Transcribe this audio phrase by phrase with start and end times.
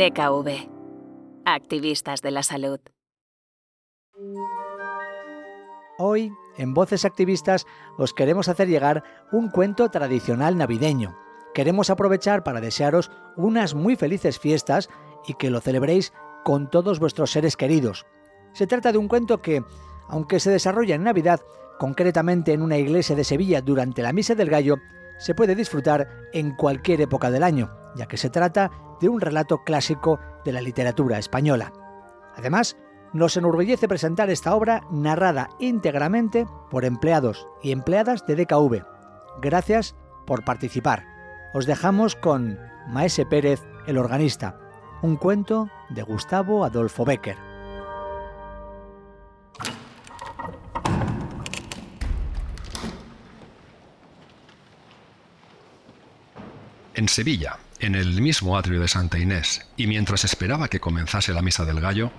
[0.00, 0.70] DKV.
[1.44, 2.80] Activistas de la salud.
[5.98, 7.66] Hoy, en Voces Activistas,
[7.98, 11.18] os queremos hacer llegar un cuento tradicional navideño.
[11.52, 14.88] Queremos aprovechar para desearos unas muy felices fiestas
[15.26, 16.14] y que lo celebréis
[16.44, 18.06] con todos vuestros seres queridos.
[18.54, 19.62] Se trata de un cuento que,
[20.08, 21.42] aunque se desarrolla en Navidad,
[21.78, 24.76] concretamente en una iglesia de Sevilla durante la Misa del Gallo,
[25.18, 29.62] se puede disfrutar en cualquier época del año, ya que se trata de un relato
[29.64, 31.72] clásico de la literatura española.
[32.36, 32.76] Además,
[33.12, 38.84] nos enorgullece presentar esta obra narrada íntegramente por empleados y empleadas de DKV.
[39.40, 41.04] Gracias por participar.
[41.52, 42.58] Os dejamos con
[42.88, 44.58] Maese Pérez, el organista,
[45.02, 47.36] un cuento de Gustavo Adolfo Becker.
[56.94, 61.42] En Sevilla, en el mismo atrio de Santa Inés, y mientras esperaba que comenzase la
[61.42, 62.12] misa del gallo,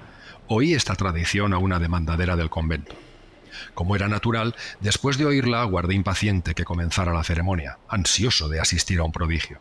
[0.48, 2.96] oí esta tradición a una demandadera del convento.
[3.74, 9.00] Como era natural, después de oírla aguardé impaciente que comenzara la ceremonia, ansioso de asistir
[9.00, 9.60] a un prodigio.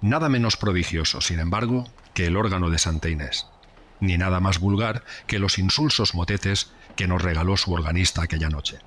[0.00, 3.46] Nada menos prodigioso, sin embargo, que el órgano de Santa Inés,
[4.00, 8.78] ni nada más vulgar que los insulsos motetes que nos regaló su organista aquella noche.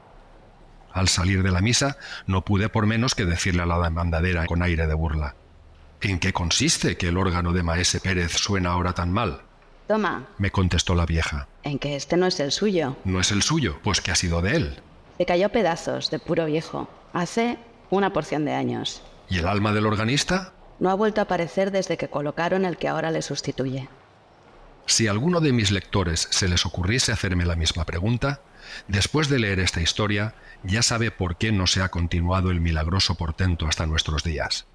[0.93, 4.63] Al salir de la misa, no pude por menos que decirle a la demandadera con
[4.63, 5.35] aire de burla.
[6.01, 9.41] ¿En qué consiste que el órgano de Maese Pérez suena ahora tan mal?
[9.87, 11.47] Toma, Me contestó la vieja.
[11.63, 12.95] en que este no es el suyo.
[13.03, 14.79] No es el suyo, pues que ha sido de él.
[15.17, 16.87] Se cayó a pedazos de puro viejo.
[17.11, 17.57] Hace
[17.89, 19.01] una porción de años.
[19.29, 20.53] ¿Y el alma del organista?
[20.79, 23.89] No ha vuelto a aparecer desde que colocaron el que ahora le sustituye.
[24.85, 28.41] Si a alguno de mis lectores se les ocurriese hacerme la misma pregunta,
[28.87, 30.33] después de leer esta historia,
[30.63, 34.65] ya sabe por qué no se ha continuado el milagroso portento hasta nuestros días.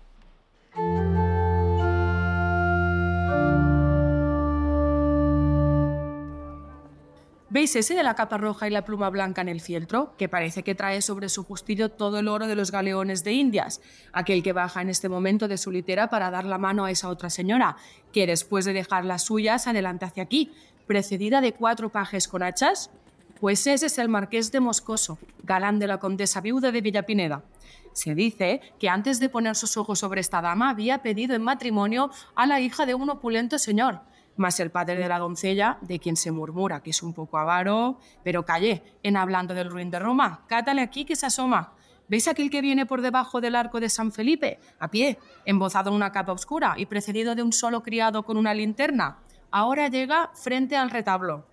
[7.55, 10.17] ¿Veis ese de la capa roja y la pluma blanca en el fieltro?
[10.19, 13.81] Que parece que trae sobre su justillo todo el oro de los galeones de Indias,
[14.13, 17.09] aquel que baja en este momento de su litera para dar la mano a esa
[17.09, 17.77] otra señora,
[18.13, 20.51] que después de dejar las suyas adelanta hacia aquí,
[20.89, 22.91] precedida de cuatro pajes con hachas.
[23.39, 27.45] Pues ese es el marqués de Moscoso, galán de la condesa viuda de Villapineda.
[27.93, 32.11] Se dice que antes de poner sus ojos sobre esta dama había pedido en matrimonio
[32.35, 34.01] a la hija de un opulento señor,
[34.36, 37.98] más el padre de la doncella, de quien se murmura que es un poco avaro,
[38.22, 41.72] pero callé, en hablando del ruin de Roma, cátale aquí que se asoma.
[42.06, 45.96] ¿Veis aquel que viene por debajo del arco de San Felipe, a pie, embozado en
[45.96, 49.18] una capa oscura y precedido de un solo criado con una linterna?
[49.50, 51.46] Ahora llega frente al retablo.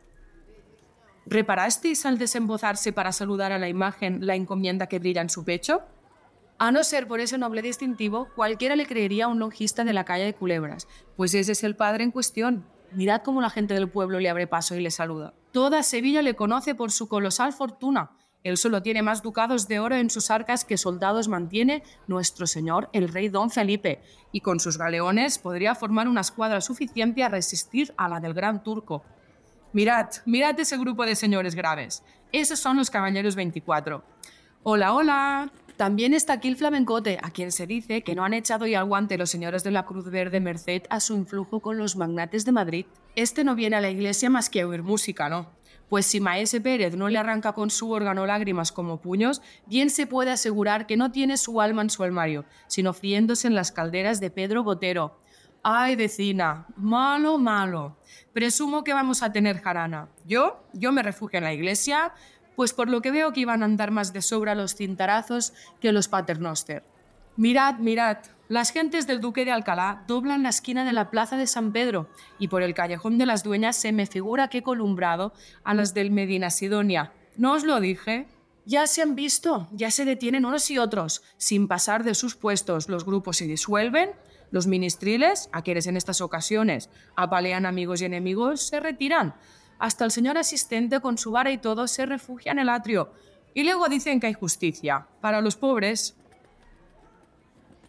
[1.26, 5.82] ¿Reparasteis al desembozarse para saludar a la imagen la encomienda que brilla en su pecho?
[6.64, 10.26] A no ser por ese noble distintivo, cualquiera le creería un longista de la calle
[10.26, 12.68] de Culebras, pues ese es el padre en cuestión.
[12.92, 15.34] Mirad cómo la gente del pueblo le abre paso y le saluda.
[15.52, 18.12] Toda Sevilla le conoce por su colosal fortuna.
[18.44, 22.92] Él solo tiene más ducados de oro en sus arcas que soldados mantiene nuestro señor
[22.94, 27.92] el rey don Felipe, y con sus galeones podría formar una escuadra suficiente a resistir
[27.98, 29.04] a la del gran turco.
[29.74, 32.04] Mirad, mirad ese grupo de señores graves.
[32.32, 34.04] Esos son los caballeros 24.
[34.62, 35.52] Hola, hola.
[35.82, 38.86] También está aquí el flamencote, a quien se dice que no han echado ya al
[38.86, 42.52] guante los señores de la Cruz Verde merced a su influjo con los magnates de
[42.52, 42.86] Madrid.
[43.16, 45.50] Este no viene a la iglesia más que a oír música, ¿no?
[45.90, 50.06] Pues si Maese Pérez no le arranca con su órgano lágrimas como puños, bien se
[50.06, 54.20] puede asegurar que no tiene su alma en su armario, sino friéndose en las calderas
[54.20, 55.18] de Pedro Botero.
[55.64, 57.98] Ay, vecina, malo, malo.
[58.34, 60.10] Presumo que vamos a tener jarana.
[60.28, 62.14] Yo, yo me refugio en la iglesia,
[62.56, 65.92] pues por lo que veo que iban a andar más de sobra los cintarazos que
[65.92, 66.84] los paternoster.
[67.38, 68.18] Mirad, mirad,
[68.50, 72.10] las gentes del Duque de Alcalá doblan la esquina de la Plaza de San Pedro
[72.38, 75.94] y por el Callejón de las Dueñas se me figura que he columbrado a las
[75.94, 77.14] del Medina Sidonia.
[77.38, 78.28] ¿No os lo dije?
[78.66, 81.24] Ya se han visto, ya se detienen unos y otros.
[81.38, 84.12] Sin pasar de sus puestos, los grupos se disuelven,
[84.52, 89.36] los ministriles, a quienes en estas ocasiones apalean amigos y enemigos, se retiran.
[89.82, 93.12] Hasta el señor asistente con su vara y todo se refugia en el atrio.
[93.56, 95.08] Y luego dicen que hay justicia.
[95.22, 96.16] Para los pobres.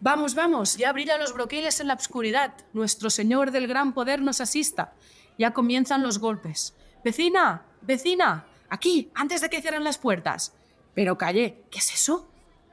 [0.00, 2.54] Vamos, vamos, ya brillan los broqueles en la obscuridad.
[2.72, 4.94] Nuestro Señor del gran poder nos asista.
[5.38, 6.74] Ya comienzan los golpes.
[7.04, 10.54] Vecina, vecina, aquí, antes de que cierren las puertas.
[10.94, 12.26] Pero calle, ¿qué es eso?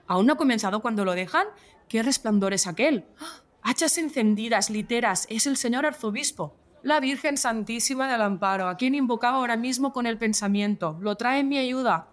[0.08, 1.48] ¿Aún no ha comenzado cuando lo dejan?
[1.90, 3.06] ¿Qué resplandor es aquel?
[3.20, 3.42] ¡Ah!
[3.64, 6.56] Hachas encendidas, literas, es el señor arzobispo.
[6.82, 10.98] La Virgen Santísima del Amparo, a quien invocaba ahora mismo con el pensamiento.
[11.02, 12.08] Lo trae en mi ayuda.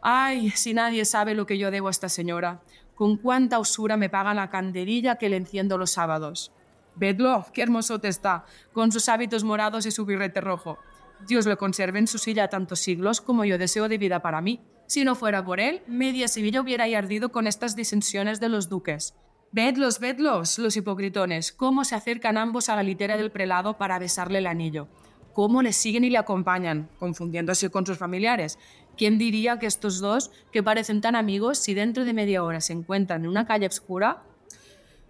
[0.00, 2.62] Ay, si nadie sabe lo que yo debo a esta señora.
[2.94, 6.52] Con cuánta usura me paga la candelilla que le enciendo los sábados.
[6.94, 10.78] Vedlo, qué hermosote está, con sus hábitos morados y su birrete rojo.
[11.26, 14.62] Dios lo conserve en su silla tantos siglos como yo deseo de vida para mí.
[14.86, 19.14] Si no fuera por él, media Sevilla hubiera ardido con estas disensiones de los duques.
[19.50, 24.40] Vedlos, vedlos, los hipocritones, cómo se acercan ambos a la litera del prelado para besarle
[24.40, 24.88] el anillo.
[25.32, 28.58] Cómo le siguen y le acompañan, confundiéndose con sus familiares.
[28.98, 32.74] ¿Quién diría que estos dos, que parecen tan amigos, si dentro de media hora se
[32.74, 34.22] encuentran en una calle oscura?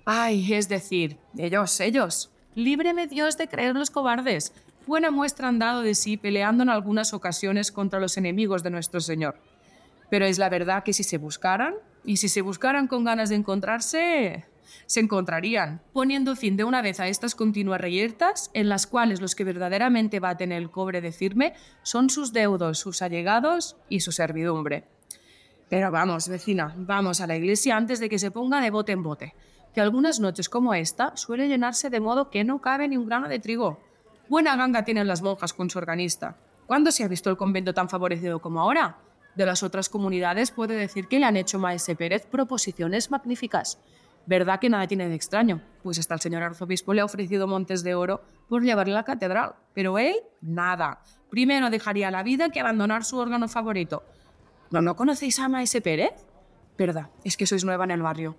[0.05, 2.31] Ay, es decir, ellos, ellos.
[2.55, 4.53] Líbreme Dios de creer los cobardes.
[4.87, 9.01] Buena muestra han dado de sí peleando en algunas ocasiones contra los enemigos de nuestro
[9.01, 9.41] Señor.
[10.11, 11.75] Pero es la verdad que si se buscaran,
[12.09, 14.47] y si se buscaran con ganas de encontrarse,
[14.87, 19.35] se encontrarían, poniendo fin de una vez a estas continuas reyertas, en las cuales los
[19.35, 21.53] que verdaderamente baten el cobre de firme
[21.83, 24.85] son sus deudos, sus allegados y su servidumbre.
[25.69, 29.03] Pero vamos, vecina, vamos a la iglesia antes de que se ponga de bote en
[29.03, 29.35] bote,
[29.75, 33.29] que algunas noches como esta suele llenarse de modo que no cabe ni un grano
[33.29, 33.81] de trigo.
[34.31, 36.39] Buena ganga tienen las monjas con su organista.
[36.67, 38.97] ¿Cuándo se ha visto el convento tan favorecido como ahora?
[39.39, 43.79] De las otras comunidades puede decir que le han hecho Maese Pérez proposiciones magníficas.
[44.27, 45.63] ¿Verdad que nada tiene de extraño?
[45.85, 49.55] Pues hasta el señor arzobispo le ha ofrecido montes de oro por llevarle la catedral,
[49.75, 51.03] pero él nada.
[51.31, 54.03] Primero dejaría la vida que abandonar su órgano favorito.
[54.73, 56.27] ¿No, ¿no conocéis a Maese Pérez?
[56.77, 58.37] Verdad, es que sois nueva en el barrio.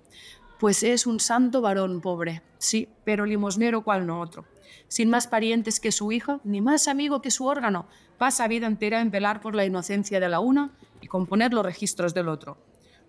[0.60, 4.44] Pues es un santo varón pobre, sí, pero limosnero cual no otro.
[4.90, 7.88] Sin más parientes que su hijo, ni más amigo que su órgano,
[8.18, 12.14] pasa vida entera en velar por la inocencia de la una y componer los registros
[12.14, 12.58] del otro.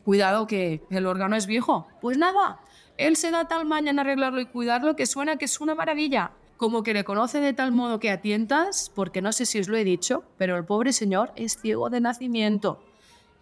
[0.04, 1.86] Cuidado que el órgano es viejo.
[2.00, 2.60] Pues nada,
[2.96, 6.32] él se da tal maña en arreglarlo y cuidarlo que suena que es una maravilla.
[6.56, 9.68] Como que le conoce de tal modo que a tientas, porque no sé si os
[9.68, 12.82] lo he dicho, pero el pobre señor es ciego de nacimiento.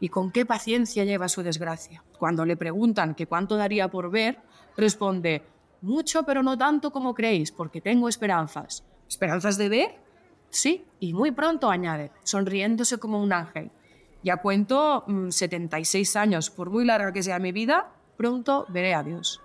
[0.00, 2.04] Y con qué paciencia lleva su desgracia.
[2.18, 4.38] Cuando le preguntan que cuánto daría por ver,
[4.76, 5.42] responde,
[5.80, 8.84] mucho pero no tanto como creéis, porque tengo esperanzas.
[9.08, 9.96] ¿Esperanzas de ver?
[10.50, 13.70] Sí, y muy pronto añade, sonriéndose como un ángel.
[14.22, 19.02] Ya cuento 76 mm, años, por muy larga que sea mi vida, pronto veré a
[19.02, 19.40] Dios.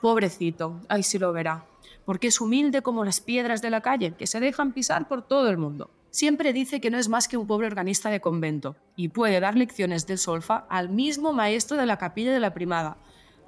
[0.00, 1.64] Pobrecito, ay si lo verá,
[2.04, 5.48] porque es humilde como las piedras de la calle, que se dejan pisar por todo
[5.48, 5.90] el mundo.
[6.10, 9.56] Siempre dice que no es más que un pobre organista de convento, y puede dar
[9.56, 12.98] lecciones de solfa al mismo maestro de la capilla de la primada,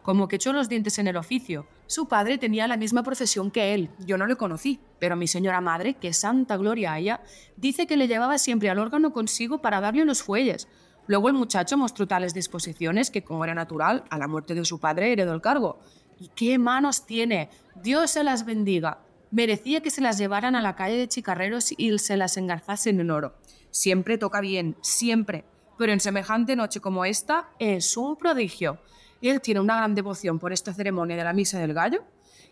[0.03, 1.67] como que echó los dientes en el oficio.
[1.89, 5.61] Su padre tenía la misma profesión que él, yo no le conocí, pero mi señora
[5.61, 7.21] madre, que santa gloria a ella,
[7.57, 10.67] dice que le llevaba siempre al órgano consigo para darle los fuelles.
[11.07, 14.81] Luego el muchacho mostró tales disposiciones que, como era natural, a la muerte de su
[14.81, 15.79] padre heredó el cargo.
[16.19, 17.51] ¿Y qué manos tiene?
[17.81, 18.99] Dios se las bendiga.
[19.31, 23.13] Merecía que se las llevaran a la calle de chicarreros y se las engarzasen en
[23.13, 23.37] oro.
[23.71, 25.45] Siempre toca bien, siempre.
[25.79, 28.81] Pero en semejante noche como esta es un prodigio.
[29.23, 32.05] Él tiene una gran devoción por esta ceremonia de la Misa del Gallo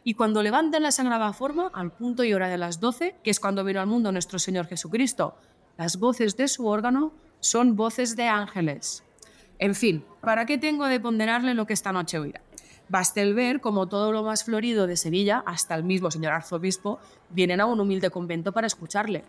[0.03, 3.41] y cuando levantan la sagrada forma, al punto y hora de las doce, que es
[3.41, 5.37] cuando vino al mundo nuestro Señor Jesucristo,
[5.79, 9.03] las voces de su órgano son voces de ángeles.
[9.59, 12.43] En fin, ¿para qué tengo de ponderarle lo que esta noche oirá?
[12.89, 16.99] Basta el ver como todo lo más florido de Sevilla, hasta el mismo señor arzobispo,
[17.31, 19.25] vienen a un humilde convento para escucharle.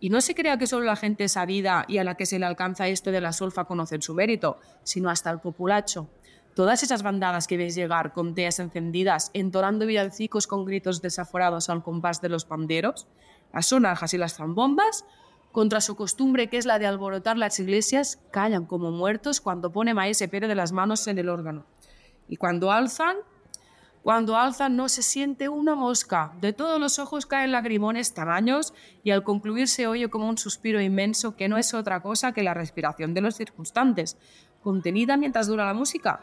[0.00, 2.46] Y no se crea que solo la gente sabida y a la que se le
[2.46, 6.08] alcanza esto de la solfa conocen su mérito, sino hasta el populacho,
[6.54, 11.82] Todas esas bandadas que veis llegar con teas encendidas, entonando villancicos con gritos desaforados al
[11.82, 13.08] compás de los panderos,
[13.52, 15.04] las sonajas y las zambombas,
[15.50, 19.94] contra su costumbre que es la de alborotar las iglesias, callan como muertos cuando pone
[19.94, 21.66] maese Pérez de las manos en el órgano.
[22.28, 23.16] Y cuando alzan,
[24.02, 29.10] cuando alzan no se siente una mosca, de todos los ojos caen lagrimones tamaños y
[29.10, 32.54] al concluir se oye como un suspiro inmenso que no es otra cosa que la
[32.54, 34.16] respiración de los circunstantes,
[34.62, 36.20] contenida mientras dura la música,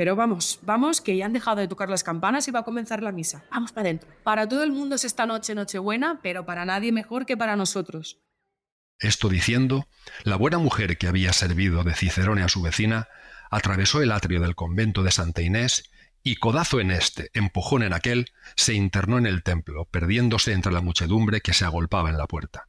[0.00, 3.02] pero vamos, vamos, que ya han dejado de tocar las campanas y va a comenzar
[3.02, 3.44] la misa.
[3.50, 4.08] Vamos para adentro.
[4.22, 8.18] Para todo el mundo es esta noche Nochebuena, pero para nadie mejor que para nosotros.
[8.98, 9.88] Esto diciendo,
[10.24, 13.08] la buena mujer que había servido de Cicerone a su vecina
[13.50, 15.90] atravesó el atrio del convento de Santa Inés
[16.22, 20.80] y codazo en este, empujón en aquel, se internó en el templo, perdiéndose entre la
[20.80, 22.68] muchedumbre que se agolpaba en la puerta.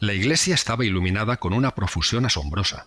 [0.00, 2.84] La iglesia estaba iluminada con una profusión asombrosa.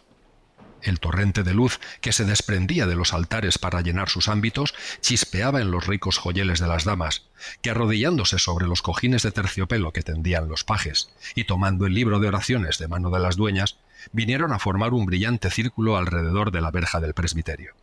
[0.81, 5.59] El torrente de luz que se desprendía de los altares para llenar sus ámbitos chispeaba
[5.59, 7.23] en los ricos joyeles de las damas,
[7.61, 12.21] que arrodillándose sobre los cojines de terciopelo que tendían los pajes, y tomando el libro
[12.21, 13.77] de oraciones de mano de las dueñas,
[14.13, 17.73] vinieron a formar un brillante círculo alrededor de la verja del presbiterio.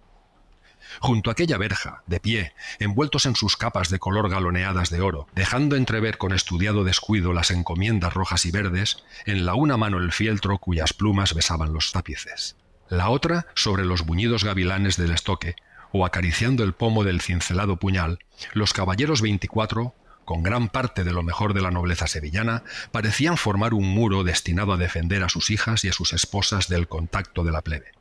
[1.01, 5.27] Junto a aquella verja, de pie, envueltos en sus capas de color galoneadas de oro,
[5.35, 10.13] dejando entrever con estudiado descuido las encomiendas rojas y verdes, en la una mano el
[10.13, 12.57] fieltro cuyas plumas besaban los tapices.
[12.89, 15.57] la otra sobre los buñidos gavilanes del estoque,
[15.93, 18.19] o acariciando el pomo del cincelado puñal,
[18.55, 23.73] los caballeros 24, con gran parte de lo mejor de la nobleza sevillana, parecían formar
[23.73, 27.53] un muro destinado a defender a sus hijas y a sus esposas del contacto de
[27.53, 27.93] la plebe.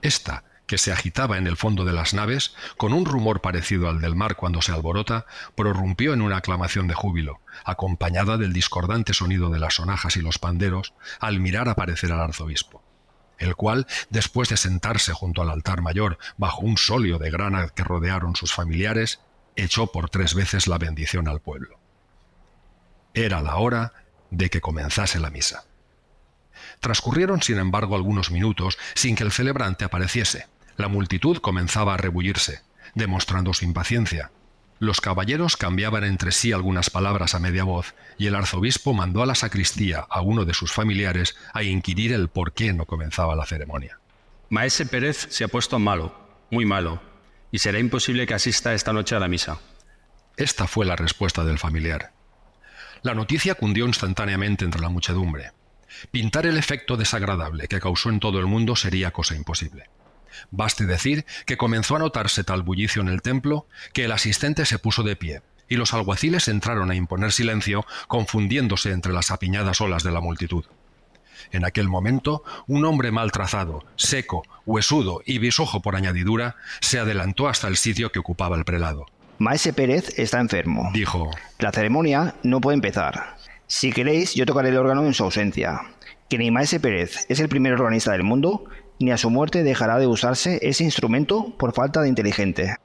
[0.00, 4.00] Esta, que se agitaba en el fondo de las naves, con un rumor parecido al
[4.00, 9.50] del mar cuando se alborota, prorrumpió en una aclamación de júbilo, acompañada del discordante sonido
[9.50, 12.82] de las sonajas y los panderos, al mirar aparecer al arzobispo
[13.36, 17.84] el cual, después de sentarse junto al altar mayor bajo un solio de grana que
[17.84, 19.20] rodearon sus familiares,
[19.56, 21.78] echó por tres veces la bendición al pueblo.
[23.12, 23.92] Era la hora
[24.30, 25.64] de que comenzase la misa.
[26.80, 30.46] Transcurrieron, sin embargo, algunos minutos sin que el celebrante apareciese.
[30.76, 32.62] La multitud comenzaba a rebullirse,
[32.94, 34.30] demostrando su impaciencia,
[34.82, 39.26] los caballeros cambiaban entre sí algunas palabras a media voz y el arzobispo mandó a
[39.26, 43.46] la sacristía a uno de sus familiares a inquirir el por qué no comenzaba la
[43.46, 44.00] ceremonia.
[44.48, 46.12] Maese Pérez se ha puesto malo,
[46.50, 47.00] muy malo,
[47.52, 49.60] y será imposible que asista esta noche a la misa.
[50.36, 52.10] Esta fue la respuesta del familiar.
[53.02, 55.52] La noticia cundió instantáneamente entre la muchedumbre.
[56.10, 59.84] Pintar el efecto desagradable que causó en todo el mundo sería cosa imposible.
[60.50, 64.78] Baste decir que comenzó a notarse tal bullicio en el templo que el asistente se
[64.78, 70.02] puso de pie, y los alguaciles entraron a imponer silencio, confundiéndose entre las apiñadas olas
[70.02, 70.64] de la multitud.
[71.50, 77.48] En aquel momento, un hombre mal trazado, seco, huesudo y bisojo por añadidura, se adelantó
[77.48, 79.06] hasta el sitio que ocupaba el prelado.
[79.38, 80.90] Maese Pérez está enfermo.
[80.92, 81.30] Dijo.
[81.58, 83.36] La ceremonia no puede empezar.
[83.66, 85.80] Si queréis, yo tocaré el órgano en su ausencia.
[86.28, 88.64] Que ni Maese Pérez es el primer organista del mundo,
[89.02, 92.76] ni a su muerte dejará de usarse ese instrumento por falta de inteligente.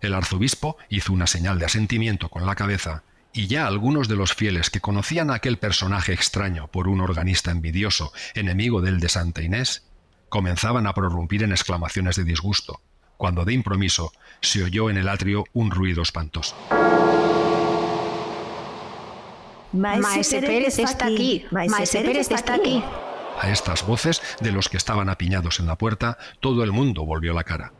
[0.00, 4.32] El arzobispo hizo una señal de asentimiento con la cabeza, y ya algunos de los
[4.32, 9.42] fieles que conocían a aquel personaje extraño por un organista envidioso, enemigo del de Santa
[9.42, 9.84] Inés,
[10.28, 12.80] comenzaban a prorrumpir en exclamaciones de disgusto,
[13.16, 16.56] cuando de impromiso se oyó en el atrio un ruido espantoso.
[19.72, 21.44] Maese Pérez está aquí.
[21.50, 22.82] Maese Pérez está aquí.
[23.38, 27.34] A estas voces de los que estaban apiñados en la puerta, todo el mundo volvió
[27.34, 27.72] la cara.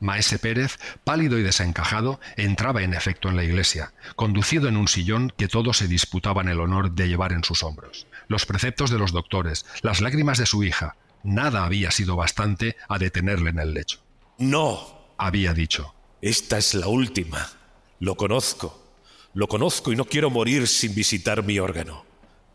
[0.00, 5.32] Maese Pérez, pálido y desencajado, entraba en efecto en la iglesia, conducido en un sillón
[5.36, 8.06] que todos se disputaban el honor de llevar en sus hombros.
[8.28, 12.98] Los preceptos de los doctores, las lágrimas de su hija, nada había sido bastante a
[12.98, 14.00] detenerle en el lecho.
[14.38, 15.94] No, había dicho.
[16.22, 17.48] Esta es la última.
[17.98, 18.84] Lo conozco.
[19.34, 22.04] Lo conozco y no quiero morir sin visitar mi órgano.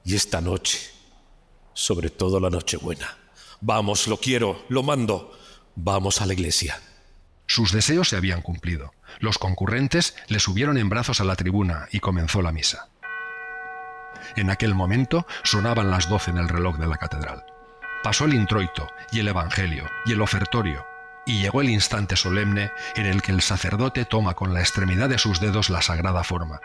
[0.06, 0.94] Y esta noche
[1.74, 3.18] sobre todo la Nochebuena.
[3.62, 5.38] Vamos, lo quiero, lo mando.
[5.76, 6.80] Vamos a la iglesia.
[7.46, 8.94] Sus deseos se habían cumplido.
[9.20, 12.90] Los concurrentes le subieron en brazos a la tribuna y comenzó la misa.
[14.36, 17.46] En aquel momento sonaban las doce en el reloj de la catedral.
[18.04, 20.86] Pasó el introito y el evangelio y el ofertorio,
[21.26, 25.18] y llegó el instante solemne en el que el sacerdote toma con la extremidad de
[25.18, 26.60] sus dedos la sagrada forma,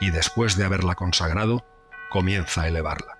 [0.00, 1.64] y después de haberla consagrado,
[2.10, 3.13] comienza a elevarla.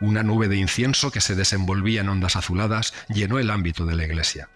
[0.00, 4.04] Una nube de incienso que se desenvolvía en ondas azuladas llenó el ámbito de la
[4.04, 4.48] iglesia.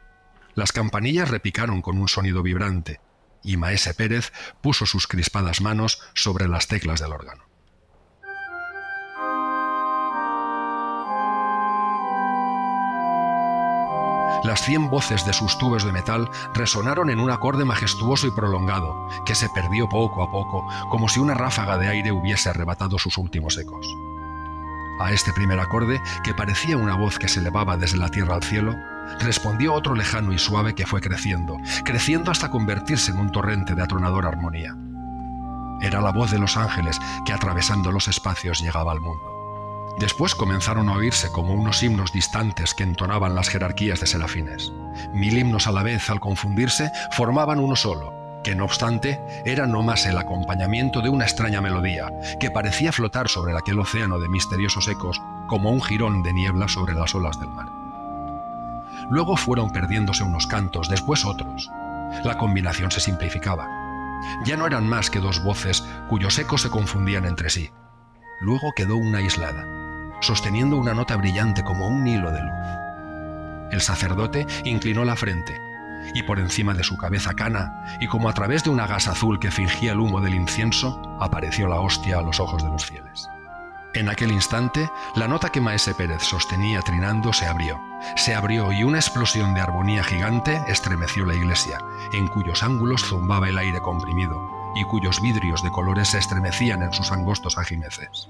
[0.55, 3.01] Las campanillas repicaron con un sonido vibrante,
[3.43, 4.33] y Maese Pérez
[4.63, 7.45] puso sus crispadas manos sobre las teclas del órgano.
[14.45, 19.09] Las cien voces de sus tubos de metal resonaron en un acorde majestuoso y prolongado,
[19.27, 23.17] que se perdió poco a poco, como si una ráfaga de aire hubiese arrebatado sus
[23.19, 23.87] últimos ecos.
[25.01, 28.43] A este primer acorde, que parecía una voz que se elevaba desde la tierra al
[28.43, 28.77] cielo,
[29.21, 33.83] respondió otro lejano y suave que fue creciendo, creciendo hasta convertirse en un torrente de
[33.83, 34.77] atronadora armonía.
[35.83, 39.35] Era la voz de los ángeles que atravesando los espacios llegaba al mundo.
[39.99, 44.73] Después comenzaron a oírse como unos himnos distantes que entonaban las jerarquías de serafines.
[45.13, 48.13] Mil himnos a la vez, al confundirse, formaban uno solo,
[48.45, 53.29] que no obstante era no más el acompañamiento de una extraña melodía que parecía flotar
[53.29, 57.49] sobre aquel océano de misteriosos ecos como un jirón de niebla sobre las olas del
[57.49, 57.67] mar.
[59.11, 61.71] Luego fueron perdiéndose unos cantos, después otros.
[62.23, 63.67] La combinación se simplificaba.
[64.45, 67.71] Ya no eran más que dos voces cuyos ecos se confundían entre sí.
[68.41, 69.65] Luego quedó una aislada,
[70.21, 73.73] sosteniendo una nota brillante como un hilo de luz.
[73.73, 75.74] El sacerdote inclinó la frente
[76.15, 79.39] y por encima de su cabeza cana, y como a través de una gasa azul
[79.39, 83.29] que fingía el humo del incienso, apareció la hostia a los ojos de los fieles.
[83.95, 87.81] En aquel instante, la nota que Maese Pérez sostenía trinando se abrió.
[88.17, 91.79] Se abrió y una explosión de armonía gigante estremeció la iglesia,
[92.13, 94.37] en cuyos ángulos zumbaba el aire comprimido
[94.75, 98.29] y cuyos vidrios de colores se estremecían en sus angostos ajimeces.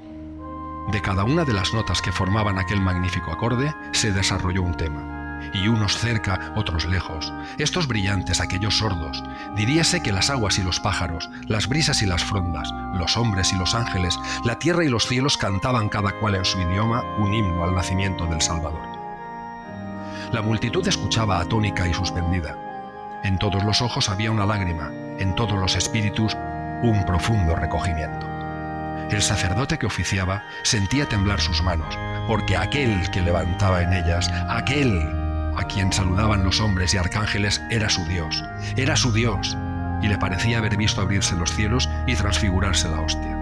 [0.93, 5.24] De cada una de las notas que formaban aquel magnífico acorde se desarrolló un tema,
[5.53, 9.23] y unos cerca, otros lejos, estos brillantes, aquellos sordos,
[9.57, 13.57] diríase que las aguas y los pájaros, las brisas y las frondas, los hombres y
[13.57, 17.65] los ángeles, la tierra y los cielos cantaban cada cual en su idioma un himno
[17.65, 18.83] al nacimiento del Salvador.
[20.33, 22.57] La multitud escuchaba atónica y suspendida.
[23.23, 26.37] En todos los ojos había una lágrima, en todos los espíritus
[26.83, 28.27] un profundo recogimiento.
[29.11, 35.24] El sacerdote que oficiaba sentía temblar sus manos, porque aquel que levantaba en ellas, aquel
[35.57, 38.43] a quien saludaban los hombres y arcángeles, era su Dios,
[38.77, 39.57] era su Dios,
[40.03, 43.41] y le parecía haber visto abrirse los cielos y transfigurarse la hostia.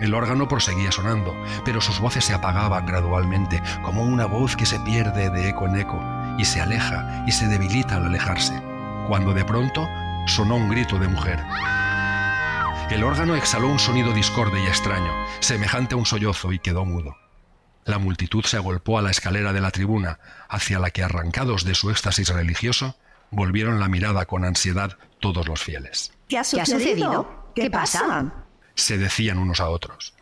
[0.00, 4.78] El órgano proseguía sonando, pero sus voces se apagaban gradualmente, como una voz que se
[4.80, 6.00] pierde de eco en eco,
[6.38, 8.62] y se aleja y se debilita al alejarse,
[9.08, 9.88] cuando de pronto
[10.26, 11.42] sonó un grito de mujer.
[12.90, 17.16] El órgano exhaló un sonido discorde y extraño, semejante a un sollozo, y quedó mudo.
[17.88, 20.18] La multitud se agolpó a la escalera de la tribuna,
[20.50, 22.96] hacia la que, arrancados de su éxtasis religioso,
[23.30, 26.12] volvieron la mirada con ansiedad todos los fieles.
[26.28, 27.50] ¿Qué ha sucedido?
[27.54, 28.30] ¿Qué, pasa?
[28.74, 30.12] Se decían unos a otros.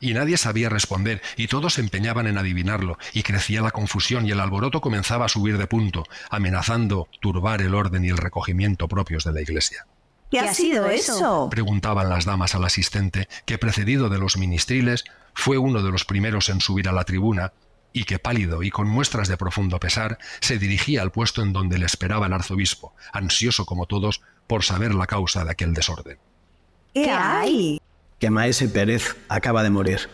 [0.00, 4.30] Y nadie sabía responder, y todos se empeñaban en adivinarlo, y crecía la confusión y
[4.30, 9.22] el alboroto comenzaba a subir de punto, amenazando turbar el orden y el recogimiento propios
[9.24, 9.86] de la iglesia.
[10.30, 11.48] ¿Qué ha sido eso?
[11.50, 15.04] Preguntaban las damas al asistente, que precedido de los ministriles,
[15.36, 17.52] fue uno de los primeros en subir a la tribuna,
[17.92, 21.78] y que pálido y con muestras de profundo pesar, se dirigía al puesto en donde
[21.78, 26.18] le esperaba el arzobispo, ansioso como todos por saber la causa de aquel desorden.
[26.94, 27.80] ¿Qué hay?
[28.18, 30.08] Que Maese Pérez acaba de morir.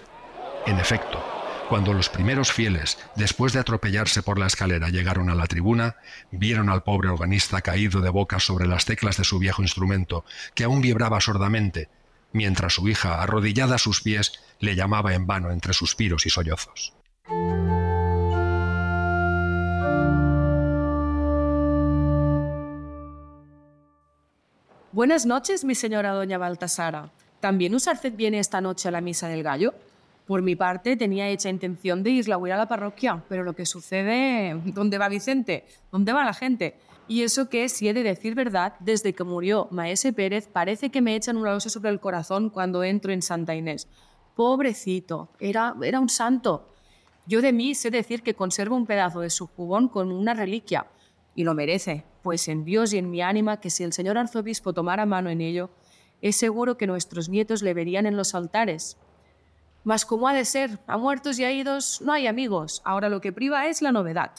[0.67, 1.25] En efecto,
[1.69, 5.97] cuando los primeros fieles, después de atropellarse por la escalera, llegaron a la tribuna,
[6.31, 10.25] vieron al pobre organista caído de boca sobre las teclas de su viejo instrumento,
[10.55, 11.89] que aún vibraba sordamente,
[12.33, 16.95] mientras su hija, arrodillada a sus pies, le llamaba en vano entre suspiros y sollozos.
[24.93, 27.11] Buenas noches, mi señora doña Baltasara.
[27.41, 29.75] ¿También usted viene esta noche a la misa del gallo?
[30.27, 34.61] Por mi parte, tenía hecha intención de a a la parroquia, pero lo que sucede...
[34.67, 35.65] ¿Dónde va Vicente?
[35.91, 36.77] ¿Dónde va la gente?
[37.09, 41.03] Y eso que, si he de decir verdad, desde que murió Maese Pérez, parece que
[41.03, 43.89] me echan una losa sobre el corazón cuando entro en Santa Inés.
[44.35, 46.75] Pobrecito, era, era un santo.
[47.27, 50.87] Yo de mí sé decir que conservo un pedazo de su jubón con una reliquia,
[51.35, 54.73] y lo merece, pues en Dios y en mi ánima que si el señor arzobispo
[54.73, 55.71] tomara mano en ello,
[56.21, 58.97] es seguro que nuestros nietos le verían en los altares,
[59.85, 63.21] mas como ha de ser, a muertos y a idos no hay amigos, ahora lo
[63.21, 64.33] que priva es la novedad.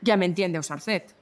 [0.00, 1.14] Ya me entiende Osarcet.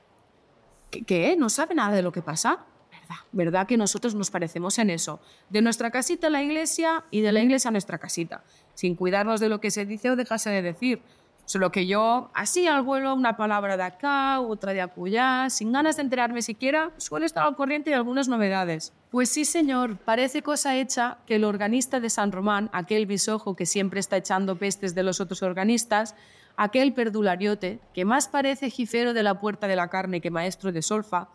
[0.90, 1.37] ¿Qué.
[1.37, 2.64] ¿No sabe nada de lo que pasa?
[3.09, 3.25] ¿Verdad?
[3.33, 5.21] ¿Verdad que nosotros nos parecemos en eso?
[5.49, 8.44] De nuestra casita a la iglesia y de la iglesia a nuestra casita,
[8.75, 11.03] sin cuidarnos de lo que se dice o dejase de decir.
[11.47, 15.97] Solo que yo, así al vuelo, una palabra de acá, otra de acullá, sin ganas
[15.97, 18.92] de enterarme siquiera, suele estar al corriente de algunas novedades.
[19.11, 23.64] Pues sí, señor, parece cosa hecha que el organista de San Román, aquel bisojo que
[23.64, 26.14] siempre está echando pestes de los otros organistas,
[26.59, 30.83] aquel perdulariote, que más parece jifero de la puerta de la carne que maestro de
[30.83, 31.31] solfa,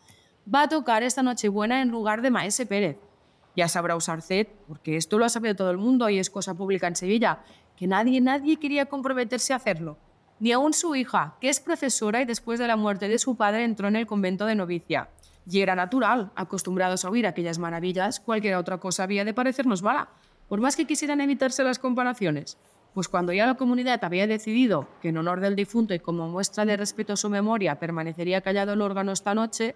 [0.51, 2.97] va a tocar esta Nochebuena en lugar de Maese Pérez.
[3.55, 6.55] Ya sabrá usar usted, porque esto lo ha sabido todo el mundo y es cosa
[6.55, 7.39] pública en Sevilla,
[7.77, 9.97] que nadie, nadie quería comprometerse a hacerlo.
[10.39, 13.63] Ni aun su hija, que es profesora y después de la muerte de su padre
[13.63, 15.09] entró en el convento de novicia.
[15.49, 20.09] Y era natural, acostumbrados a oír aquellas maravillas, cualquier otra cosa había de parecernos mala,
[20.49, 22.57] por más que quisieran evitarse las comparaciones.
[22.93, 26.65] Pues cuando ya la comunidad había decidido que en honor del difunto y como muestra
[26.65, 29.75] de respeto a su memoria permanecería callado el órgano esta noche,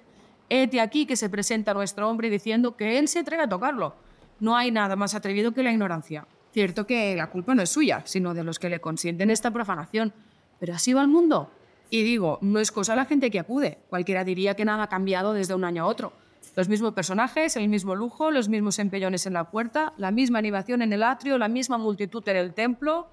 [0.50, 3.96] hete aquí que se presenta nuestro hombre diciendo que él se atreve a tocarlo.
[4.40, 6.28] No hay nada más atrevido que la ignorancia.
[6.52, 10.14] Cierto que la culpa no es suya, sino de los que le consienten esta profanación.
[10.60, 11.52] Pero así va el mundo.
[11.90, 13.78] Y digo, no es cosa la gente que acude.
[13.90, 16.14] Cualquiera diría que nada ha cambiado desde un año a otro.
[16.56, 20.82] Los mismos personajes, el mismo lujo, los mismos empellones en la puerta, la misma animación
[20.82, 23.08] en el atrio, la misma multitud en el templo.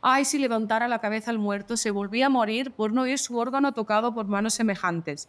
[0.00, 3.36] Ay, si levantara la cabeza el muerto, se volvía a morir por no oír su
[3.36, 5.28] órgano tocado por manos semejantes.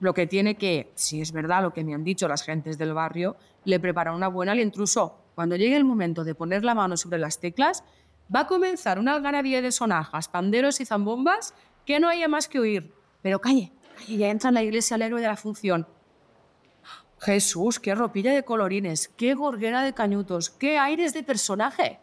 [0.00, 2.94] Lo que tiene que, si es verdad lo que me han dicho las gentes del
[2.94, 5.18] barrio, le prepara una buena al intruso.
[5.34, 7.84] Cuando llegue el momento de poner la mano sobre las teclas,
[8.34, 12.58] va a comenzar una algarabía de sonajas, panderos y zambombas que no haya más que
[12.58, 12.94] oír.
[13.22, 15.86] Pero calle, calle, ya entra en la iglesia el héroe de la función.
[17.18, 22.00] Jesús, qué ropilla de colorines, qué gorguera de cañutos, qué aires de personaje.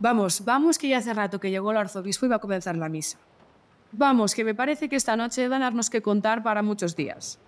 [0.00, 2.88] Vamos, vamos, que ya hace rato que llegó el arzobispo y va a comenzar la
[2.88, 3.18] misa.
[3.92, 7.38] Vamos, que me parece que esta noche van a darnos que contar para muchos días.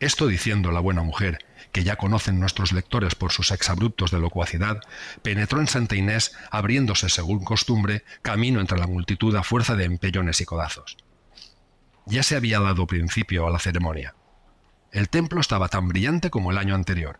[0.00, 1.38] Esto diciendo la buena mujer,
[1.72, 4.80] que ya conocen nuestros lectores por sus exabruptos de locuacidad,
[5.22, 10.40] penetró en Santa Inés, abriéndose según costumbre camino entre la multitud a fuerza de empellones
[10.40, 10.96] y codazos.
[12.06, 14.14] Ya se había dado principio a la ceremonia.
[14.92, 17.18] El templo estaba tan brillante como el año anterior.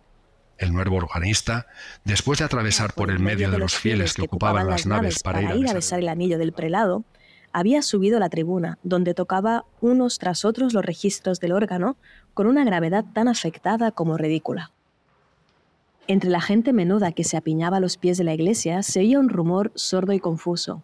[0.59, 1.67] El nuevo organista,
[2.05, 5.69] después de atravesar por el medio de los fieles que ocupaban las naves para, ir
[5.69, 7.05] a besar el anillo del prelado,
[7.53, 11.97] había subido a la tribuna, donde tocaba unos tras otros los registros del órgano
[12.35, 14.73] con una gravedad tan afectada como ridícula.
[16.09, 19.21] Entre la gente menuda que se apiñaba a los pies de la iglesia se oía
[19.21, 20.83] un rumor sordo y confuso,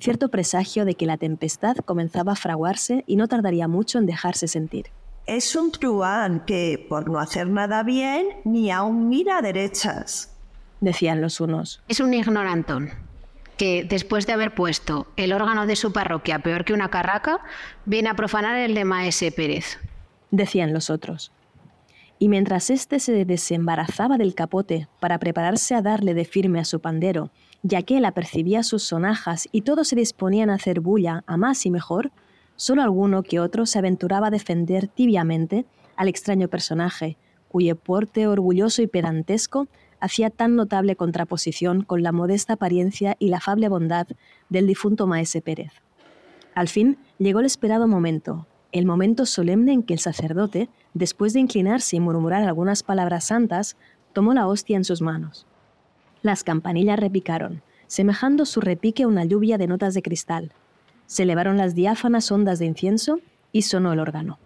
[0.00, 4.48] cierto presagio de que la tempestad comenzaba a fraguarse y no tardaría mucho en dejarse
[4.48, 4.86] sentir.
[5.26, 10.34] Es un truán que, por no hacer nada bien, ni aún mira a derechas,
[10.80, 11.82] decían los unos.
[11.88, 12.90] Es un ignorantón,
[13.56, 17.40] que después de haber puesto el órgano de su parroquia peor que una carraca,
[17.84, 19.78] viene a profanar el de Maese Pérez,
[20.30, 21.32] decían los otros.
[22.18, 26.80] Y mientras éste se desembarazaba del capote para prepararse a darle de firme a su
[26.80, 27.30] pandero
[27.62, 31.64] ya que él apercibía sus sonajas y todos se disponían a hacer bulla a más
[31.64, 32.10] y mejor,
[32.62, 37.16] solo alguno que otro se aventuraba a defender tibiamente al extraño personaje,
[37.48, 39.66] cuyo porte orgulloso y pedantesco
[39.98, 44.06] hacía tan notable contraposición con la modesta apariencia y la afable bondad
[44.48, 45.72] del difunto Maese Pérez.
[46.54, 51.40] Al fin llegó el esperado momento, el momento solemne en que el sacerdote, después de
[51.40, 53.76] inclinarse y murmurar algunas palabras santas,
[54.12, 55.48] tomó la hostia en sus manos.
[56.22, 60.52] Las campanillas repicaron, semejando su repique una lluvia de notas de cristal.
[61.12, 63.18] Se elevaron las diáfanas ondas de incienso
[63.52, 64.38] y sonó el órgano.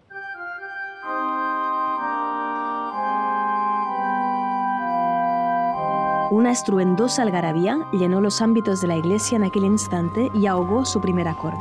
[6.29, 10.99] Una estruendosa algarabía llenó los ámbitos de la iglesia en aquel instante y ahogó su
[10.99, 11.55] primer acorde.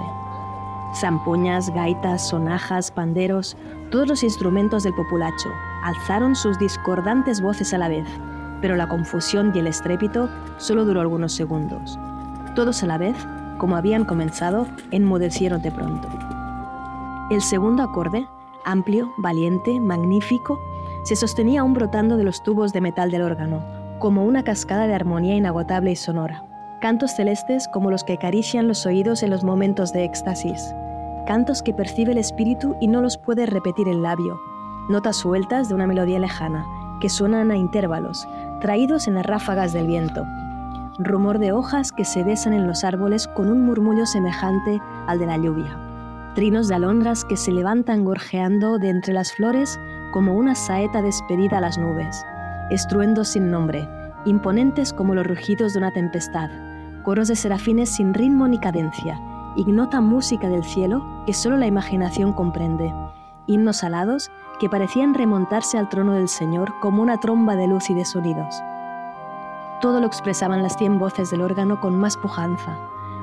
[1.00, 3.56] Zampuñas, gaitas, sonajas, panderos,
[3.92, 5.50] todos los instrumentos del populacho
[5.84, 8.08] alzaron sus discordantes voces a la vez,
[8.60, 11.96] pero la confusión y el estrépito solo duró algunos segundos.
[12.56, 13.14] Todos a la vez,
[13.58, 16.08] como habían comenzado, enmudecieron de pronto.
[17.30, 18.26] El segundo acorde,
[18.64, 20.60] amplio, valiente, magnífico,
[21.04, 23.64] se sostenía aún brotando de los tubos de metal del órgano,
[23.98, 26.44] como una cascada de armonía inagotable y sonora.
[26.80, 30.74] Cantos celestes como los que acarician los oídos en los momentos de éxtasis.
[31.26, 34.38] Cantos que percibe el espíritu y no los puede repetir el labio.
[34.88, 36.66] Notas sueltas de una melodía lejana,
[37.00, 38.28] que suenan a intervalos,
[38.60, 40.24] traídos en las ráfagas del viento.
[40.98, 45.26] Rumor de hojas que se besan en los árboles con un murmullo semejante al de
[45.26, 45.78] la lluvia.
[46.34, 49.78] Trinos de alondras que se levantan gorjeando de entre las flores
[50.14, 52.24] como una saeta despedida a las nubes.
[52.70, 53.86] Estruendos sin nombre,
[54.24, 56.48] imponentes como los rugidos de una tempestad.
[57.02, 59.20] Coros de serafines sin ritmo ni cadencia.
[59.54, 62.90] Ignota música del cielo que solo la imaginación comprende.
[63.46, 67.94] Himnos alados que parecían remontarse al trono del Señor como una tromba de luz y
[67.94, 68.62] de sonidos.
[69.80, 72.78] Todo lo expresaban las cien voces del órgano con más pujanza,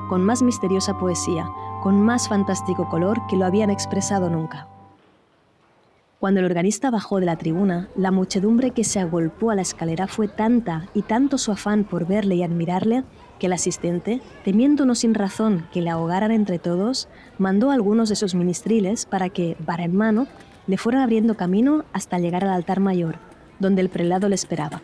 [0.08, 1.48] con más misteriosa poesía,
[1.82, 4.68] con más fantástico color que lo habían expresado nunca.
[6.20, 10.06] Cuando el organista bajó de la tribuna, la muchedumbre que se agolpó a la escalera
[10.06, 13.04] fue tanta y tanto su afán por verle y admirarle
[13.38, 18.16] que el asistente, temiendo sin razón que le ahogaran entre todos, mandó a algunos de
[18.16, 20.26] sus ministriles para que, vara en mano,
[20.66, 23.16] le fueron abriendo camino hasta llegar al altar mayor,
[23.58, 24.80] donde el prelado le esperaba.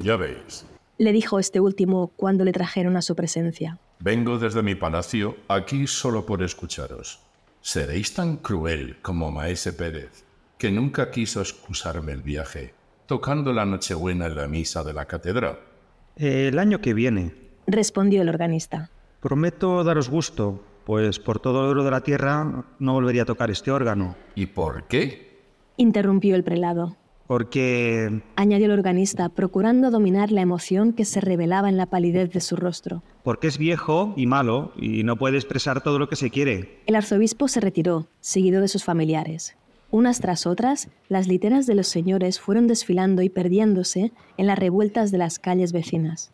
[0.00, 0.64] Ya veis.
[0.96, 3.78] Le dijo este último cuando le trajeron a su presencia.
[4.00, 7.20] Vengo desde mi palacio aquí solo por escucharos.
[7.60, 10.24] Seréis tan cruel como Maese Pérez,
[10.56, 12.72] que nunca quiso excusarme el viaje,
[13.06, 15.58] tocando la Nochebuena en la misa de la catedral.
[16.16, 17.34] El año que viene,
[17.66, 18.90] respondió el organista.
[19.20, 23.50] Prometo daros gusto, pues por todo el oro de la tierra no volvería a tocar
[23.50, 24.16] este órgano.
[24.34, 25.40] ¿Y por qué?
[25.76, 26.96] Interrumpió el prelado.
[27.30, 28.22] Porque...
[28.34, 32.56] añadió el organista, procurando dominar la emoción que se revelaba en la palidez de su
[32.56, 33.04] rostro.
[33.22, 36.80] Porque es viejo y malo y no puede expresar todo lo que se quiere.
[36.86, 39.54] El arzobispo se retiró, seguido de sus familiares.
[39.92, 45.12] Unas tras otras, las literas de los señores fueron desfilando y perdiéndose en las revueltas
[45.12, 46.32] de las calles vecinas.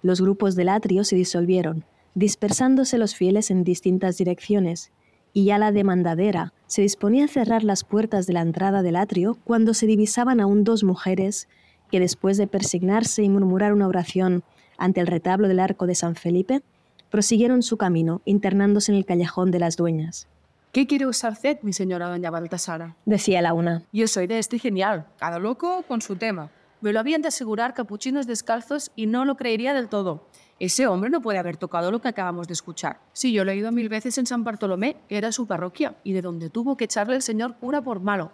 [0.00, 1.84] Los grupos del atrio se disolvieron,
[2.14, 4.92] dispersándose los fieles en distintas direcciones,
[5.32, 9.38] y ya la demandadera se disponía a cerrar las puertas de la entrada del atrio
[9.44, 11.48] cuando se divisaban aún dos mujeres
[11.90, 14.42] que después de persignarse y murmurar una oración
[14.76, 16.62] ante el retablo del arco de San Felipe,
[17.10, 20.28] prosiguieron su camino, internándose en el callejón de las dueñas.
[20.72, 22.94] ¿Qué quiere usar usted, mi señora doña Baltasara?
[23.06, 23.82] Decía la una.
[23.92, 26.50] Yo soy de este genial, cada loco con su tema.
[26.80, 30.28] Me lo habían de asegurar capuchinos descalzos y no lo creería del todo.
[30.60, 33.00] Ese hombre no puede haber tocado lo que acabamos de escuchar.
[33.12, 36.12] Sí, yo lo he oído mil veces en San Bartolomé, que era su parroquia, y
[36.12, 38.30] de donde tuvo que echarle el señor cura por malo.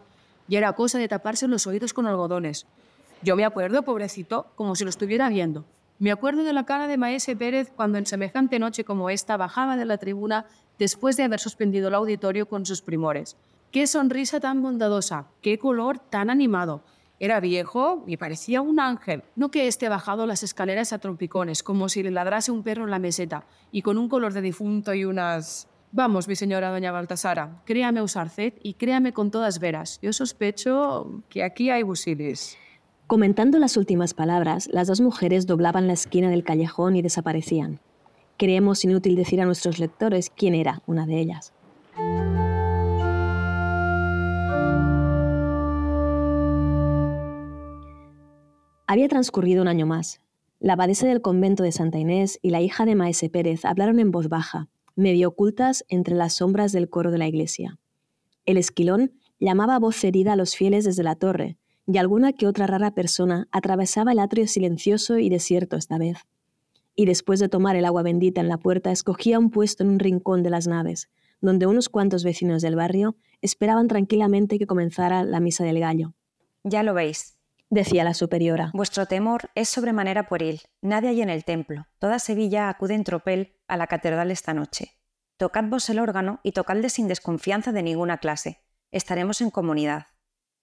[0.47, 2.67] y era cosa de taparse los oídos con algodones.
[3.23, 5.65] Yo me acuerdo, pobrecito, como si lo estuviera viendo.
[5.99, 9.79] Me acuerdo de la cara de Maese Pérez cuando en semejante noche como esta bajaba
[9.79, 10.45] de la tribuna
[10.79, 13.39] después de haber suspendido el auditorio con sus primores.
[13.71, 16.83] Qué sonrisa tan bondadosa, qué color tan animado.
[17.21, 21.89] Era viejo y parecía un ángel, no que esté bajado las escaleras a trompicones, como
[21.89, 25.05] si le ladrase un perro en la meseta, y con un color de difunto y
[25.05, 25.69] unas...
[25.93, 30.01] Vamos, mi señora doña Baltasara, créame Usarcet y créame con todas veras.
[30.03, 32.59] Yo sospecho que aquí hay busilis.
[33.07, 37.79] Comentando las últimas palabras, las dos mujeres doblaban la esquina del callejón y desaparecían.
[38.39, 41.53] Creemos inútil decir a nuestros lectores quién era una de ellas.
[48.87, 50.21] Había transcurrido un año más.
[50.61, 54.11] La abadesa del convento de Santa Inés y la hija de Maese Pérez hablaron en
[54.11, 57.79] voz baja, medio ocultas entre las sombras del coro de la iglesia.
[58.45, 62.47] El esquilón llamaba a voz herida a los fieles desde la torre, y alguna que
[62.47, 66.19] otra rara persona atravesaba el atrio silencioso y desierto esta vez.
[66.95, 69.99] Y después de tomar el agua bendita en la puerta, escogía un puesto en un
[69.99, 71.09] rincón de las naves,
[71.41, 76.13] donde unos cuantos vecinos del barrio esperaban tranquilamente que comenzara la misa del gallo.
[76.63, 77.34] Ya lo veis,
[77.75, 78.71] decía la superiora.
[78.73, 80.63] Vuestro temor es sobremanera pueril.
[80.81, 81.87] Nadie hay en el templo.
[81.99, 84.93] Toda Sevilla acude en tropel a la catedral esta noche.
[85.37, 88.65] Tocad vos el órgano y tocadle sin desconfianza de ninguna clase.
[88.93, 90.07] Estaremos en comunidad.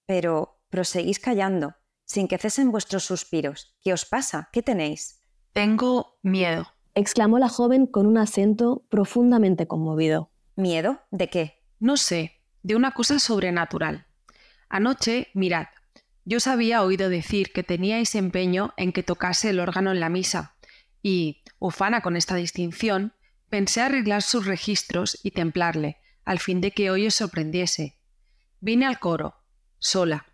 [0.05, 3.77] Pero proseguís callando, sin que cesen vuestros suspiros.
[3.83, 4.49] ¿Qué os pasa?
[4.53, 5.21] ¿Qué tenéis?
[5.51, 10.31] Tengo miedo, exclamó la joven con un acento profundamente conmovido.
[10.55, 11.01] ¿Miedo?
[11.11, 11.61] ¿De qué?
[11.79, 14.07] No sé, de una cosa sobrenatural.
[14.69, 15.67] Anoche, mirad,
[16.25, 20.09] yo os había oído decir que teníais empeño en que tocase el órgano en la
[20.09, 20.55] misa,
[21.01, 23.13] y, ufana con esta distinción,
[23.49, 27.97] pensé arreglar sus registros y templarle, al fin de que hoy os sorprendiese.
[28.59, 29.35] Vine al coro,
[29.79, 30.27] sola.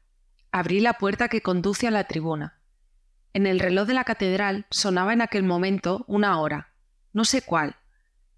[0.52, 2.60] Abrí la puerta que conduce a la tribuna.
[3.34, 6.74] En el reloj de la catedral sonaba en aquel momento una hora,
[7.14, 7.78] no sé cuál,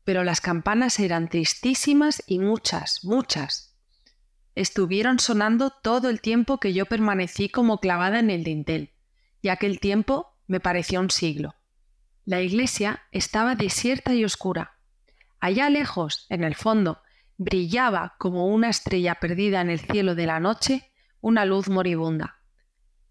[0.03, 3.68] pero las campanas eran tristísimas y muchas, muchas
[4.55, 8.93] estuvieron sonando todo el tiempo que yo permanecí como clavada en el dintel,
[9.41, 11.55] y aquel tiempo me pareció un siglo.
[12.25, 14.77] La iglesia estaba desierta y oscura.
[15.39, 17.01] Allá lejos, en el fondo,
[17.37, 22.39] brillaba como una estrella perdida en el cielo de la noche una luz moribunda,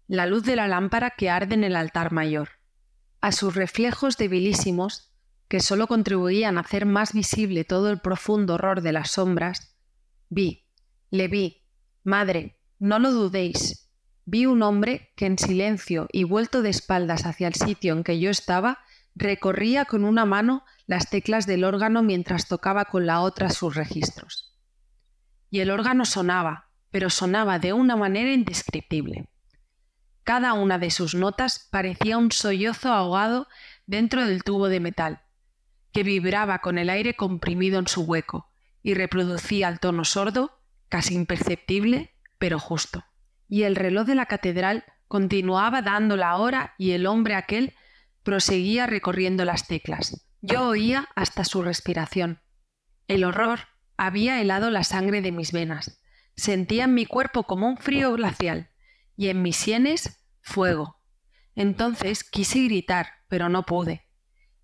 [0.07, 2.49] la luz de la lámpara que arde en el altar mayor.
[3.21, 5.11] A sus reflejos debilísimos,
[5.47, 9.75] que sólo contribuían a hacer más visible todo el profundo horror de las sombras,
[10.29, 10.68] vi,
[11.09, 11.63] le vi.
[12.03, 13.89] Madre, no lo dudéis.
[14.25, 18.19] Vi un hombre que en silencio y vuelto de espaldas hacia el sitio en que
[18.19, 18.79] yo estaba,
[19.15, 24.55] recorría con una mano las teclas del órgano mientras tocaba con la otra sus registros.
[25.49, 29.27] Y el órgano sonaba, pero sonaba de una manera indescriptible.
[30.23, 33.47] Cada una de sus notas parecía un sollozo ahogado
[33.87, 35.21] dentro del tubo de metal,
[35.91, 38.51] que vibraba con el aire comprimido en su hueco
[38.83, 40.58] y reproducía el tono sordo
[40.89, 43.05] casi imperceptible, pero justo.
[43.47, 47.75] Y el reloj de la catedral continuaba dando la hora y el hombre aquel
[48.23, 50.27] proseguía recorriendo las teclas.
[50.41, 52.41] Yo oía hasta su respiración.
[53.07, 53.59] El horror
[53.97, 56.01] había helado la sangre de mis venas.
[56.35, 58.69] Sentía en mi cuerpo como un frío glacial
[59.15, 61.01] y en mis sienes fuego.
[61.55, 64.05] Entonces quise gritar, pero no pude.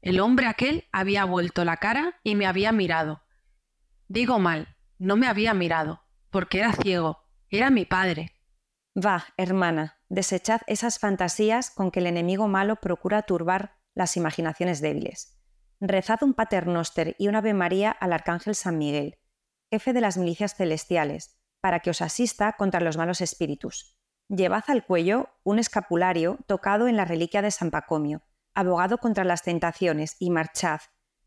[0.01, 3.23] El hombre aquel había vuelto la cara y me había mirado.
[4.07, 6.04] Digo mal, no me había mirado
[6.35, 8.33] porque era ciego, era mi padre.
[8.93, 15.41] Va, hermana, desechad esas fantasías con que el enemigo malo procura turbar las imaginaciones débiles.
[15.79, 19.17] Rezad un paternoster y un Ave María al Arcángel San Miguel,
[19.71, 23.97] jefe de las milicias celestiales, para que os asista contra los malos espíritus.
[24.27, 29.41] Llevad al cuello un escapulario tocado en la reliquia de San Pacomio, abogado contra las
[29.41, 30.81] tentaciones, y marchad.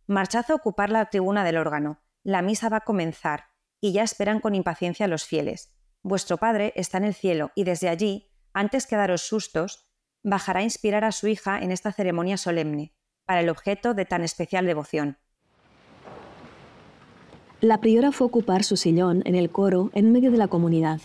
[0.07, 2.03] Marchad a ocupar la tribuna del órgano.
[2.25, 3.45] La misa va a comenzar
[3.81, 5.75] y ya esperan con impaciencia los fieles.
[6.03, 9.87] Vuestro Padre está en el cielo y desde allí, antes que daros sustos,
[10.23, 14.23] bajará a inspirar a su hija en esta ceremonia solemne, para el objeto de tan
[14.23, 15.19] especial devoción.
[17.61, 21.01] La priora fue a ocupar su sillón en el coro en medio de la comunidad.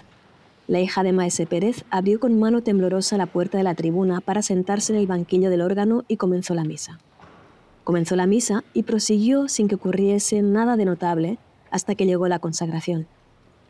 [0.68, 4.44] La hija de Maese Pérez abrió con mano temblorosa la puerta de la tribuna para
[4.44, 7.00] sentarse en el banquillo del órgano y comenzó la misa.
[7.84, 11.38] Comenzó la misa y prosiguió sin que ocurriese nada de notable
[11.74, 13.08] hasta que llegó la consagración.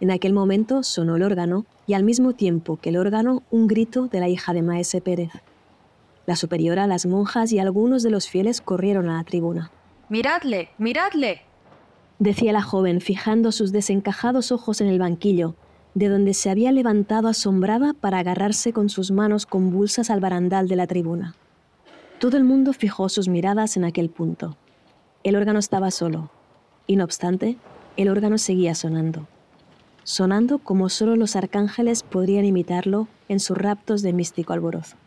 [0.01, 4.07] En aquel momento sonó el órgano y al mismo tiempo que el órgano un grito
[4.07, 5.31] de la hija de Maese Pérez.
[6.25, 9.71] La superiora, las monjas y algunos de los fieles corrieron a la tribuna.
[10.09, 10.69] ¡Miradle!
[10.77, 11.41] ¡Miradle!
[12.19, 15.55] decía la joven, fijando sus desencajados ojos en el banquillo,
[15.93, 20.75] de donde se había levantado asombrada para agarrarse con sus manos convulsas al barandal de
[20.75, 21.35] la tribuna.
[22.19, 24.57] Todo el mundo fijó sus miradas en aquel punto.
[25.23, 26.31] El órgano estaba solo,
[26.85, 27.57] y no obstante,
[27.97, 29.27] el órgano seguía sonando,
[30.03, 34.97] sonando como solo los arcángeles podrían imitarlo en sus raptos de místico alborozo.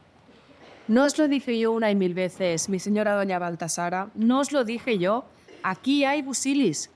[0.89, 4.53] No os lo dije yo una y mil veces, mi señora doña Baltasara, no os
[4.53, 5.25] lo dije yo.
[5.65, 6.91] Aquí hay busilis.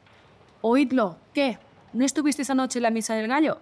[0.61, 1.16] Oídlo.
[1.35, 1.59] ¿Qué?
[1.92, 3.59] ¿No estuvisteis anoche en la misa del gallo?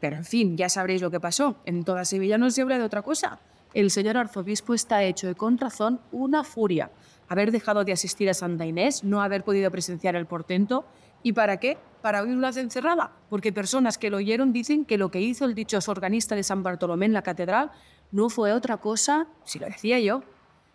[0.00, 1.54] Pero en fin, ya sabréis lo que pasó.
[1.64, 3.38] En toda Sevilla no se habla de otra cosa.
[3.72, 6.90] El señor arzobispo está hecho de contrazón una furia.
[7.28, 10.84] Haber dejado de asistir a Santa Inés, no haber podido presenciar el portento.
[11.22, 11.78] ¿Y para qué?
[12.00, 13.12] Para oírlo encerrada.
[13.28, 16.62] Porque personas que lo oyeron dicen que lo que hizo el dichoso organista de San
[16.62, 17.70] Bartolomé en la catedral
[18.10, 20.22] no fue otra cosa, si lo decía yo.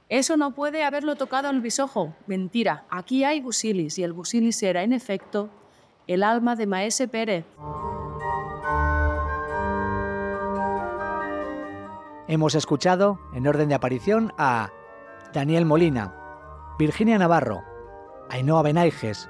[0.10, 2.16] Eso no puede haberlo tocado el bisojo.
[2.28, 5.50] Mentira, aquí hay busilis y el busilis era, en efecto,
[6.08, 7.46] el alma de Maese Pérez.
[12.30, 14.70] Hemos escuchado, en orden de aparición, a
[15.34, 16.14] Daniel Molina,
[16.80, 17.64] Virginia Navarro,
[18.30, 19.30] Ainhoa Benaiges,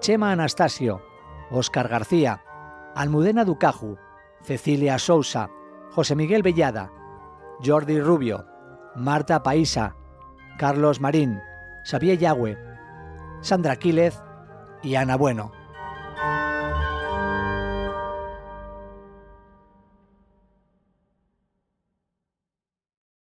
[0.00, 1.02] Chema Anastasio,
[1.50, 2.42] Óscar García,
[2.94, 3.98] Almudena Ducaju,
[4.42, 5.50] Cecilia Sousa,
[5.90, 6.92] José Miguel Bellada,
[7.64, 8.46] Jordi Rubio,
[8.94, 9.96] Marta Paisa,
[10.58, 11.40] Carlos Marín,
[11.84, 12.56] Xavier Yagüe,
[13.40, 14.20] Sandra Quílez
[14.82, 15.57] y Ana Bueno.